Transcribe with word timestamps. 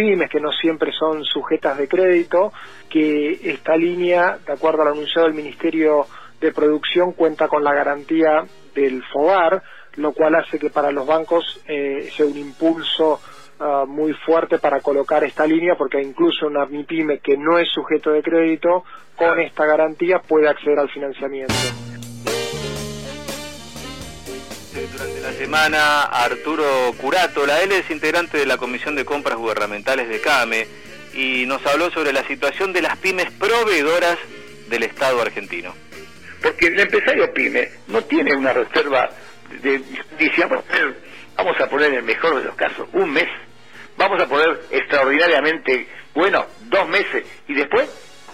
pymes 0.00 0.30
que 0.30 0.40
no 0.40 0.50
siempre 0.50 0.92
son 0.92 1.24
sujetas 1.26 1.76
de 1.76 1.86
crédito, 1.86 2.54
que 2.88 3.38
esta 3.44 3.76
línea, 3.76 4.38
de 4.46 4.54
acuerdo 4.54 4.80
al 4.80 4.88
anunciado 4.88 5.26
del 5.26 5.36
Ministerio 5.36 6.06
de 6.40 6.52
Producción, 6.52 7.12
cuenta 7.12 7.48
con 7.48 7.62
la 7.62 7.74
garantía 7.74 8.46
del 8.74 9.02
FOGAR, 9.12 9.62
lo 9.96 10.12
cual 10.12 10.36
hace 10.36 10.58
que 10.58 10.70
para 10.70 10.90
los 10.90 11.06
bancos 11.06 11.60
eh, 11.68 12.08
sea 12.16 12.24
un 12.24 12.38
impulso 12.38 13.20
ah, 13.58 13.84
muy 13.86 14.14
fuerte 14.14 14.58
para 14.58 14.80
colocar 14.80 15.22
esta 15.22 15.46
línea, 15.46 15.74
porque 15.76 16.00
incluso 16.00 16.46
una 16.46 16.64
MIPYME 16.64 17.18
que 17.18 17.36
no 17.36 17.58
es 17.58 17.68
sujeto 17.68 18.10
de 18.10 18.22
crédito, 18.22 18.84
con 19.16 19.38
esta 19.38 19.66
garantía 19.66 20.20
puede 20.20 20.48
acceder 20.48 20.78
al 20.78 20.88
financiamiento. 20.88 21.52
Durante 25.00 25.20
la 25.22 25.32
semana, 25.32 26.02
Arturo 26.02 26.92
Curato, 26.98 27.46
la 27.46 27.62
él 27.62 27.72
es 27.72 27.90
integrante 27.90 28.36
de 28.36 28.44
la 28.44 28.58
Comisión 28.58 28.94
de 28.94 29.06
Compras 29.06 29.38
Gubernamentales 29.38 30.10
de 30.10 30.20
CAME 30.20 30.66
y 31.14 31.46
nos 31.46 31.64
habló 31.66 31.90
sobre 31.90 32.12
la 32.12 32.22
situación 32.24 32.74
de 32.74 32.82
las 32.82 32.98
pymes 32.98 33.30
proveedoras 33.30 34.18
del 34.68 34.82
Estado 34.82 35.22
argentino. 35.22 35.74
Porque 36.42 36.66
el 36.66 36.78
empresario 36.78 37.32
pyme 37.32 37.70
no 37.88 38.04
tiene 38.04 38.36
una 38.36 38.52
reserva 38.52 39.08
de, 39.62 39.80
dice, 40.18 40.46
vamos 41.34 41.58
a 41.58 41.66
poner 41.66 41.92
en 41.92 41.94
el 41.94 42.02
mejor 42.02 42.36
de 42.36 42.44
los 42.44 42.54
casos, 42.54 42.86
un 42.92 43.10
mes, 43.10 43.28
vamos 43.96 44.22
a 44.22 44.26
poner 44.26 44.60
extraordinariamente, 44.70 45.88
bueno, 46.12 46.44
dos 46.68 46.86
meses, 46.90 47.24
y 47.48 47.54
después 47.54 47.88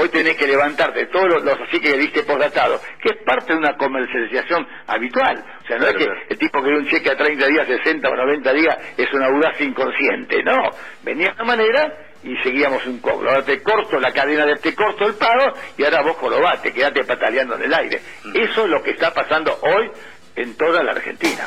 hoy 0.00 0.08
tenés 0.08 0.36
que 0.36 0.46
levantarte 0.46 1.06
todos 1.06 1.26
los, 1.26 1.44
los 1.44 1.60
así 1.60 1.80
que 1.80 1.96
diste 1.96 2.22
por 2.22 2.40
datado, 2.40 2.80
que 3.02 3.10
es 3.10 3.24
parte 3.24 3.52
de 3.52 3.58
una 3.58 3.76
comercialización 3.76 4.66
habitual. 4.86 5.44
O 5.62 5.66
sea, 5.66 5.78
no 5.78 5.86
es 5.86 5.94
que 5.94 6.06
el 6.28 6.38
tipo 6.38 6.62
que 6.62 6.68
dio 6.68 6.78
un 6.78 6.88
cheque 6.88 7.10
a 7.10 7.16
30 7.16 7.46
días, 7.46 7.66
60 7.66 8.08
o 8.08 8.16
90 8.16 8.52
días 8.52 8.78
es 8.96 9.12
una 9.12 9.26
audacia 9.26 9.66
inconsciente, 9.66 10.42
no. 10.42 10.70
Venía 11.02 11.26
de 11.26 11.32
esta 11.32 11.44
manera 11.44 11.92
y 12.22 12.36
seguíamos 12.42 12.84
un 12.86 13.00
cobro. 13.00 13.30
Ahora 13.30 13.44
te 13.44 13.62
corto 13.62 13.98
la 13.98 14.12
cadena 14.12 14.46
de 14.46 14.56
te 14.56 14.74
corto 14.74 15.06
el 15.06 15.14
pago 15.14 15.52
y 15.76 15.84
ahora 15.84 16.02
vos 16.02 16.16
te 16.62 16.72
quedate 16.72 17.04
pataleando 17.04 17.56
en 17.56 17.62
el 17.62 17.74
aire. 17.74 18.00
Mm. 18.24 18.36
Eso 18.36 18.64
es 18.64 18.70
lo 18.70 18.82
que 18.82 18.90
está 18.90 19.12
pasando 19.12 19.58
hoy 19.62 19.90
en 20.36 20.56
toda 20.56 20.82
la 20.82 20.92
Argentina. 20.92 21.46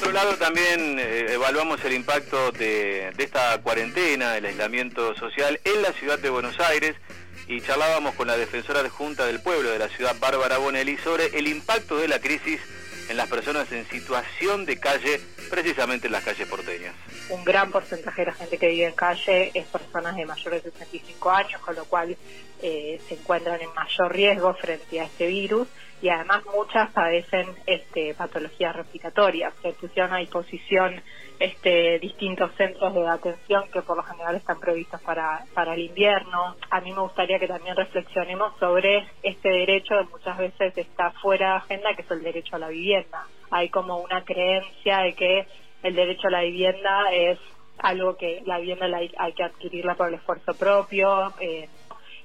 Por 0.00 0.08
otro 0.08 0.24
lado, 0.24 0.38
también 0.38 0.98
eh, 0.98 1.26
evaluamos 1.34 1.84
el 1.84 1.92
impacto 1.92 2.52
de, 2.52 3.12
esta 3.18 3.60
cuarentena, 3.60 4.38
el 4.38 4.46
aislamiento 4.46 5.14
social 5.14 5.60
en 5.62 5.82
la 5.82 5.92
ciudad 5.92 6.18
de 6.18 6.30
Buenos 6.30 6.58
Aires 6.58 6.96
y 7.46 7.60
charlábamos 7.60 8.14
con 8.14 8.26
la 8.26 8.38
defensora 8.38 8.80
adjunta 8.80 9.26
del 9.26 9.42
pueblo 9.42 9.68
de 9.68 9.78
la 9.78 9.88
ciudad, 9.88 10.16
Bárbara 10.18 10.56
Bonelli, 10.56 10.96
sobre 10.96 11.26
el 11.38 11.46
impacto 11.46 11.98
de 11.98 12.08
la 12.08 12.18
crisis 12.18 12.62
en 13.10 13.18
las 13.18 13.28
personas 13.28 13.70
en 13.72 13.86
situación 13.90 14.64
de 14.64 14.80
calle, 14.80 15.20
precisamente 15.50 16.06
en 16.06 16.14
las 16.14 16.24
calles 16.24 16.48
porteñas. 16.48 16.94
Un 17.28 17.44
gran 17.44 17.70
porcentaje 17.70 18.22
de 18.22 18.26
la 18.28 18.32
gente 18.32 18.56
que 18.56 18.68
vive 18.68 18.86
en 18.86 18.94
calle 18.94 19.50
es 19.52 19.66
personas 19.66 20.16
de 20.16 20.24
mayores 20.24 20.64
de 20.64 20.70
65 20.70 21.30
años, 21.30 21.60
con 21.60 21.76
lo 21.76 21.84
cual 21.84 22.16
eh, 22.62 22.98
se 23.06 23.14
encuentran 23.16 23.60
en 23.60 23.68
mayor 23.74 24.10
riesgo 24.14 24.54
frente 24.54 24.98
a 24.98 25.04
este 25.04 25.26
virus 25.26 25.68
y 26.02 26.08
además 26.08 26.42
muchas 26.54 26.90
padecen 26.92 27.46
este, 27.66 28.14
patologías 28.14 28.74
respiratorias. 28.74 29.54
Se 29.62 29.72
pusieron 29.72 30.12
a 30.14 30.18
disposición 30.18 31.02
este, 31.38 31.98
distintos 31.98 32.52
centros 32.56 32.94
de 32.94 33.08
atención 33.08 33.64
que 33.72 33.82
por 33.82 33.96
lo 33.96 34.02
general 34.02 34.34
están 34.34 34.60
previstos 34.60 35.00
para, 35.02 35.44
para 35.54 35.74
el 35.74 35.80
invierno. 35.80 36.56
A 36.70 36.80
mí 36.80 36.92
me 36.92 37.00
gustaría 37.00 37.38
que 37.38 37.48
también 37.48 37.76
reflexionemos 37.76 38.58
sobre 38.58 39.06
este 39.22 39.48
derecho 39.48 39.94
que 39.98 40.10
muchas 40.10 40.38
veces 40.38 40.76
está 40.76 41.10
fuera 41.22 41.50
de 41.50 41.56
agenda, 41.56 41.94
que 41.94 42.02
es 42.02 42.10
el 42.10 42.22
derecho 42.22 42.56
a 42.56 42.58
la 42.60 42.68
vivienda. 42.68 43.26
Hay 43.50 43.68
como 43.68 43.98
una 43.98 44.24
creencia 44.24 44.98
de 45.00 45.14
que 45.14 45.46
el 45.82 45.94
derecho 45.94 46.28
a 46.28 46.30
la 46.30 46.42
vivienda 46.42 47.12
es 47.12 47.38
algo 47.78 48.16
que 48.16 48.42
la 48.44 48.58
vivienda 48.58 48.86
hay, 48.94 49.10
hay 49.16 49.32
que 49.32 49.42
adquirirla 49.42 49.94
por 49.94 50.08
el 50.08 50.14
esfuerzo 50.14 50.54
propio. 50.54 51.32
Eh, 51.40 51.68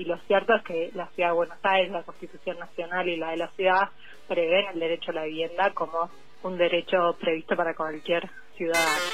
y 0.00 0.06
lo 0.06 0.16
cierto 0.26 0.54
es 0.54 0.64
que 0.64 0.90
la 0.94 1.08
Ciudad 1.08 1.28
de 1.28 1.34
Buenos 1.34 1.58
Aires, 1.62 1.92
la 1.92 2.02
Constitución 2.02 2.58
Nacional 2.58 3.06
y 3.06 3.18
la 3.18 3.32
de 3.32 3.36
la 3.36 3.50
ciudad 3.50 3.90
prevén 4.26 4.64
el 4.72 4.80
derecho 4.80 5.10
a 5.10 5.14
la 5.14 5.24
vivienda 5.24 5.74
como 5.74 6.10
un 6.42 6.56
derecho 6.56 7.18
previsto 7.20 7.54
para 7.54 7.74
cualquier 7.74 8.30
ciudadano. 8.56 9.04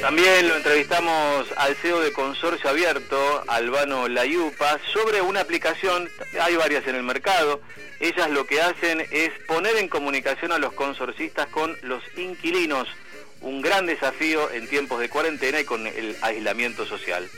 También 0.00 0.48
lo 0.48 0.56
entrevistamos 0.56 1.52
al 1.58 1.74
CEO 1.74 2.00
de 2.00 2.12
Consorcio 2.12 2.70
Abierto, 2.70 3.42
Albano 3.48 4.08
Layupa, 4.08 4.78
sobre 4.94 5.20
una 5.20 5.40
aplicación, 5.40 6.08
hay 6.40 6.56
varias 6.56 6.86
en 6.86 6.94
el 6.94 7.02
mercado, 7.02 7.60
ellas 8.00 8.30
lo 8.30 8.46
que 8.46 8.62
hacen 8.62 9.02
es 9.10 9.30
poner 9.46 9.76
en 9.76 9.88
comunicación 9.88 10.52
a 10.52 10.58
los 10.58 10.72
consorcistas 10.72 11.48
con 11.48 11.76
los 11.82 12.02
inquilinos, 12.16 12.88
un 13.42 13.60
gran 13.60 13.84
desafío 13.84 14.50
en 14.52 14.68
tiempos 14.68 15.00
de 15.00 15.10
cuarentena 15.10 15.60
y 15.60 15.64
con 15.64 15.86
el 15.86 16.16
aislamiento 16.22 16.86
social 16.86 17.28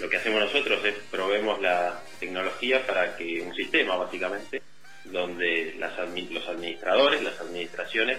lo 0.00 0.08
que 0.08 0.16
hacemos 0.16 0.40
nosotros 0.40 0.84
es 0.84 0.94
proveemos 1.10 1.60
la 1.60 2.00
tecnología 2.20 2.86
para 2.86 3.16
que 3.16 3.40
un 3.40 3.54
sistema 3.54 3.96
básicamente 3.96 4.62
donde 5.04 5.74
las, 5.78 5.98
los 5.98 6.48
administradores, 6.48 7.22
las 7.22 7.40
administraciones 7.40 8.18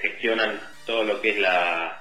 gestionan 0.00 0.60
todo 0.86 1.04
lo 1.04 1.20
que 1.20 1.30
es 1.30 1.38
la, 1.38 2.00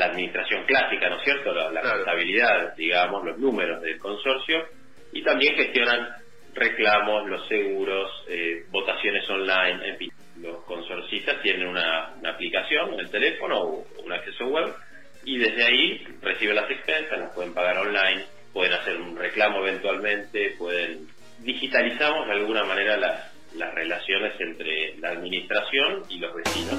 administración 0.00 0.64
clásica, 0.64 1.08
¿no 1.08 1.18
es 1.18 1.24
cierto? 1.24 1.52
La, 1.52 1.72
la 1.72 1.82
contabilidad, 1.82 2.76
digamos, 2.76 3.24
los 3.24 3.38
números 3.38 3.82
del 3.82 3.98
consorcio 3.98 4.68
y 5.12 5.22
también 5.22 5.56
gestionan 5.56 6.08
reclamos, 6.54 7.28
los 7.28 7.46
seguros, 7.48 8.10
eh, 8.28 8.64
votaciones 8.70 9.28
online, 9.28 9.88
en 9.88 9.96
fin. 9.96 10.10
Los 10.40 10.62
consorcistas 10.64 11.42
tienen 11.42 11.66
una, 11.66 12.14
una 12.18 12.30
aplicación 12.30 12.98
el 12.98 13.10
teléfono 13.10 13.60
o 13.60 13.86
un 14.04 14.12
acceso 14.12 14.46
web 14.46 14.72
y 15.24 15.38
desde 15.38 15.64
ahí 15.64 16.06
reciben 16.22 16.56
las 16.56 16.70
expensas, 16.70 17.18
las 17.18 17.34
pueden 17.34 17.54
pagar 17.54 17.78
online, 17.78 18.24
pueden 18.58 18.72
hacer 18.72 19.00
un 19.00 19.16
reclamo 19.16 19.60
eventualmente, 19.60 20.56
pueden 20.58 21.06
digitalizamos 21.38 22.26
de 22.26 22.32
alguna 22.32 22.64
manera 22.64 22.96
las, 22.96 23.30
las 23.54 23.72
relaciones 23.72 24.32
entre 24.40 24.96
la 24.96 25.10
administración 25.10 26.02
y 26.08 26.18
los 26.18 26.34
vecinos. 26.34 26.74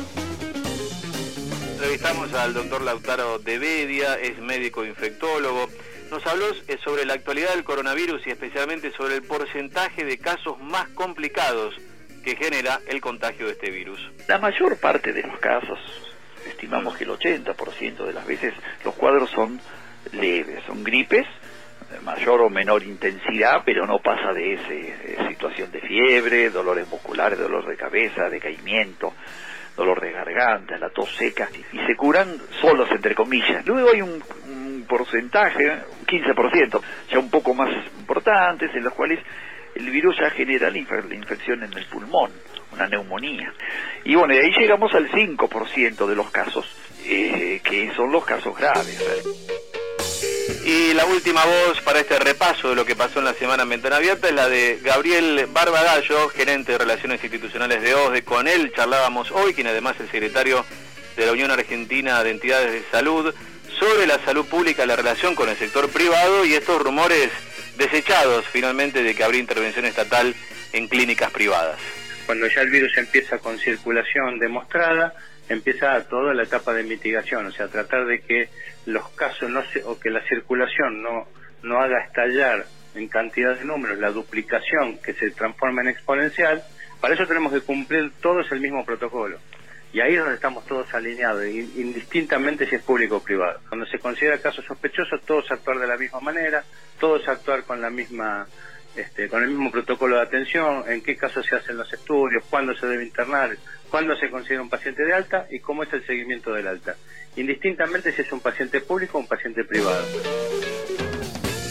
Entrevistamos 1.71 2.33
al 2.33 2.53
doctor 2.53 2.81
Lautaro 2.81 3.39
de 3.39 3.59
Bedia, 3.59 4.15
es 4.15 4.37
médico 4.39 4.83
infectólogo. 4.83 5.69
Nos 6.11 6.27
habló 6.27 6.47
eh, 6.67 6.77
sobre 6.83 7.05
la 7.05 7.13
actualidad 7.13 7.53
del 7.55 7.63
coronavirus 7.63 8.27
y 8.27 8.31
especialmente 8.31 8.91
sobre 8.91 9.15
el 9.15 9.21
porcentaje 9.21 10.03
de 10.03 10.17
casos 10.17 10.59
más 10.59 10.89
complicados 10.89 11.75
que 12.25 12.35
genera 12.35 12.81
el 12.87 12.99
contagio 12.99 13.45
de 13.45 13.53
este 13.53 13.71
virus. 13.71 14.01
La 14.27 14.37
mayor 14.37 14.77
parte 14.81 15.13
de 15.13 15.23
los 15.23 15.39
casos, 15.39 15.79
estimamos 16.45 16.97
que 16.97 17.05
el 17.05 17.11
80% 17.11 18.05
de 18.05 18.11
las 18.11 18.27
veces 18.27 18.53
los 18.83 18.95
cuadros 18.95 19.29
son 19.29 19.61
leves, 20.11 20.61
son 20.65 20.83
gripes 20.83 21.25
mayor 22.03 22.41
o 22.41 22.49
menor 22.49 22.83
intensidad, 22.83 23.61
pero 23.65 23.85
no 23.85 23.99
pasa 23.99 24.33
de 24.33 24.53
esa 24.53 25.27
situación 25.27 25.71
de 25.71 25.81
fiebre, 25.81 26.49
dolores 26.49 26.87
musculares, 26.87 27.39
dolor 27.39 27.65
de 27.65 27.75
cabeza, 27.75 28.29
decaimiento, 28.29 29.13
dolor 29.75 30.01
de 30.01 30.11
garganta, 30.11 30.77
la 30.77 30.89
tos 30.89 31.15
seca, 31.15 31.49
y 31.71 31.77
se 31.85 31.95
curan 31.95 32.37
solos, 32.61 32.89
entre 32.91 33.15
comillas. 33.15 33.65
Luego 33.65 33.91
hay 33.93 34.01
un, 34.01 34.21
porcentaje, 34.87 35.69
un 35.69 36.05
15%, 36.07 36.81
ya 37.11 37.19
un 37.19 37.29
poco 37.29 37.53
más 37.53 37.69
importantes, 37.99 38.73
en 38.73 38.83
los 38.83 38.93
cuales 38.93 39.19
el 39.75 39.89
virus 39.91 40.17
ya 40.19 40.31
genera 40.31 40.71
la, 40.71 40.79
infección 40.79 41.63
en 41.63 41.71
el 41.77 41.85
pulmón, 41.85 42.31
una 42.73 42.87
neumonía. 42.87 43.53
Y 44.03 44.15
bueno, 44.15 44.33
de 44.33 44.41
ahí 44.41 44.51
llegamos 44.57 44.93
al 44.95 45.09
5% 45.11 46.07
de 46.07 46.15
los 46.15 46.31
casos, 46.31 46.65
eh, 47.05 47.61
que 47.63 47.91
son 47.93 48.11
los 48.11 48.25
casos 48.25 48.57
graves. 48.57 49.58
Y 50.65 50.93
la 50.93 51.05
última 51.05 51.45
voz 51.45 51.81
para 51.81 51.99
este 51.99 52.17
repaso 52.17 52.69
de 52.69 52.75
lo 52.75 52.85
que 52.85 52.95
pasó 52.95 53.19
en 53.19 53.25
la 53.25 53.33
semana 53.33 53.63
en 53.63 53.69
Ventana 53.69 53.97
Abierta 53.97 54.29
es 54.29 54.33
la 54.33 54.49
de 54.49 54.79
Gabriel 54.81 55.47
Barbagallo, 55.51 56.29
gerente 56.29 56.71
de 56.71 56.77
Relaciones 56.77 57.23
Institucionales 57.23 57.81
de 57.81 57.93
OSDE. 57.93 58.23
Con 58.23 58.47
él 58.47 58.71
charlábamos 58.75 59.31
hoy, 59.31 59.53
quien 59.53 59.67
además 59.67 59.95
es 59.99 60.09
secretario 60.09 60.65
de 61.15 61.25
la 61.25 61.31
Unión 61.33 61.51
Argentina 61.51 62.23
de 62.23 62.31
Entidades 62.31 62.71
de 62.71 62.83
Salud, 62.91 63.33
sobre 63.79 64.07
la 64.07 64.19
salud 64.25 64.45
pública, 64.45 64.85
la 64.85 64.95
relación 64.95 65.35
con 65.35 65.49
el 65.49 65.57
sector 65.57 65.89
privado 65.89 66.45
y 66.45 66.53
estos 66.53 66.81
rumores 66.81 67.29
desechados 67.77 68.45
finalmente 68.51 69.03
de 69.03 69.15
que 69.15 69.23
habría 69.23 69.41
intervención 69.41 69.85
estatal 69.85 70.35
en 70.73 70.87
clínicas 70.87 71.31
privadas. 71.31 71.79
Cuando 72.25 72.47
ya 72.47 72.61
el 72.61 72.69
virus 72.69 72.97
empieza 72.97 73.37
con 73.37 73.57
circulación 73.59 74.39
demostrada, 74.39 75.13
empieza 75.47 76.03
toda 76.07 76.33
la 76.33 76.43
etapa 76.43 76.73
de 76.73 76.83
mitigación, 76.83 77.47
o 77.47 77.51
sea, 77.51 77.67
tratar 77.67 78.05
de 78.05 78.21
que 78.21 78.49
los 78.85 79.09
casos 79.09 79.49
no 79.49 79.63
se, 79.65 79.83
o 79.83 79.99
que 79.99 80.09
la 80.09 80.21
circulación 80.27 81.01
no, 81.01 81.27
no 81.63 81.79
haga 81.79 82.03
estallar 82.03 82.65
en 82.95 83.07
cantidad 83.07 83.57
de 83.57 83.65
números 83.65 83.99
la 83.99 84.11
duplicación 84.11 84.97
que 84.97 85.13
se 85.13 85.31
transforma 85.31 85.81
en 85.81 85.89
exponencial, 85.89 86.63
para 86.99 87.13
eso 87.13 87.25
tenemos 87.25 87.53
que 87.53 87.61
cumplir 87.61 88.11
todos 88.21 88.51
el 88.51 88.59
mismo 88.59 88.85
protocolo. 88.85 89.37
Y 89.91 90.01
ahí 90.01 90.13
es 90.13 90.19
donde 90.19 90.35
estamos 90.35 90.65
todos 90.67 90.93
alineados, 90.93 91.45
indistintamente 91.47 92.67
si 92.67 92.75
es 92.75 92.83
público 92.83 93.17
o 93.17 93.23
privado. 93.23 93.59
Cuando 93.69 93.87
se 93.87 93.97
considera 93.97 94.37
caso 94.37 94.61
sospechoso, 94.61 95.17
todos 95.25 95.49
actuar 95.49 95.79
de 95.79 95.87
la 95.87 95.97
misma 95.97 96.19
manera, 96.19 96.63
todos 96.99 97.27
actuar 97.27 97.63
con 97.63 97.81
la 97.81 97.89
misma 97.89 98.47
este, 98.95 99.29
con 99.29 99.43
el 99.43 99.49
mismo 99.49 99.71
protocolo 99.71 100.17
de 100.17 100.23
atención, 100.23 100.83
en 100.87 101.01
qué 101.01 101.15
casos 101.15 101.45
se 101.45 101.55
hacen 101.55 101.77
los 101.77 101.91
estudios, 101.91 102.43
cuándo 102.49 102.75
se 102.75 102.87
debe 102.87 103.03
internar, 103.03 103.55
cuándo 103.89 104.15
se 104.15 104.29
considera 104.29 104.61
un 104.61 104.69
paciente 104.69 105.03
de 105.03 105.13
alta 105.13 105.47
y 105.49 105.59
cómo 105.59 105.83
es 105.83 105.93
el 105.93 106.05
seguimiento 106.05 106.53
del 106.53 106.67
alta. 106.67 106.95
indistintamente 107.35 108.11
si 108.11 108.21
es 108.23 108.31
un 108.31 108.41
paciente 108.41 108.81
público 108.81 109.17
o 109.17 109.21
un 109.21 109.27
paciente 109.27 109.63
privado. 109.63 110.05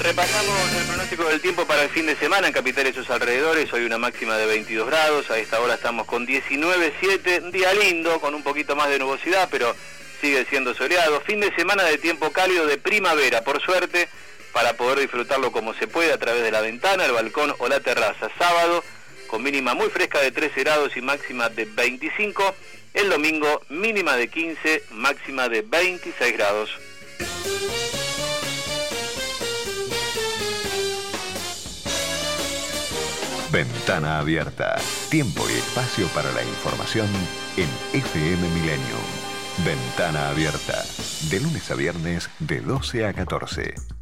Repasamos 0.01 0.77
el 0.81 0.87
pronóstico 0.87 1.25
del 1.25 1.41
tiempo 1.41 1.67
para 1.67 1.83
el 1.83 1.91
fin 1.91 2.07
de 2.07 2.15
semana 2.15 2.47
en 2.47 2.53
Capital 2.53 2.87
y 2.87 2.93
sus 2.93 3.11
alrededores. 3.11 3.71
Hoy 3.73 3.85
una 3.85 3.99
máxima 3.99 4.37
de 4.37 4.47
22 4.47 4.87
grados. 4.87 5.31
A 5.31 5.39
esta 5.39 5.61
hora 5.61 5.75
estamos 5.75 6.07
con 6.07 6.27
19.7. 6.27 7.43
Un 7.43 7.51
día 7.51 7.75
lindo, 7.75 8.21
con 8.21 8.35
un 8.35 8.45
poquito 8.45 8.77
más 8.77 8.89
de 8.89 9.01
nubosidad, 9.01 9.49
pero 9.51 9.75
sigue 10.21 10.45
siendo 10.45 10.73
soleado. 10.75 11.21
Fin 11.23 11.41
de 11.41 11.53
semana 11.55 11.83
de 11.83 11.99
tiempo 11.99 12.31
cálido 12.31 12.67
de 12.67 12.79
primavera, 12.79 13.43
por 13.43 13.61
suerte, 13.61 14.09
para 14.59 14.73
poder 14.73 14.99
disfrutarlo 14.99 15.53
como 15.53 15.73
se 15.75 15.87
puede 15.87 16.13
a 16.13 16.19
través 16.19 16.43
de 16.43 16.51
la 16.51 16.61
ventana, 16.61 17.05
el 17.05 17.13
balcón 17.13 17.55
o 17.61 17.69
la 17.69 17.79
terraza. 17.79 18.29
Sábado, 18.41 18.83
con 19.29 19.41
mínima 19.41 19.73
muy 19.75 19.89
fresca 19.89 20.19
de 20.19 20.33
13 20.33 20.65
grados 20.65 20.97
y 20.97 21.01
máxima 21.01 21.49
de 21.49 21.65
25. 21.65 22.43
El 22.93 23.09
domingo, 23.09 23.63
mínima 23.69 24.17
de 24.17 24.27
15, 24.27 24.83
máxima 24.91 25.49
de 25.49 25.63
26 25.63 26.33
grados. 26.33 26.71
Ventana 33.53 34.19
abierta. 34.19 34.75
Tiempo 35.09 35.49
y 35.49 35.53
espacio 35.53 36.09
para 36.09 36.33
la 36.33 36.43
información 36.43 37.07
en 37.57 37.69
FM 37.93 38.49
Milenio. 38.49 38.97
Ventana 39.65 40.31
abierta. 40.31 40.85
De 41.31 41.39
lunes 41.39 41.71
a 41.71 41.77
viernes 41.77 42.29
de 42.41 42.61
12 42.61 43.07
a 43.07 43.13
14. 43.13 43.98